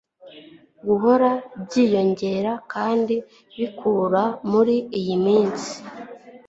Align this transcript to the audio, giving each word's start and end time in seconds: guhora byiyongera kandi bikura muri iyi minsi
guhora 0.87 1.29
byiyongera 1.63 2.51
kandi 2.73 3.15
bikura 3.55 4.23
muri 4.51 4.75
iyi 4.99 5.15
minsi 5.25 5.73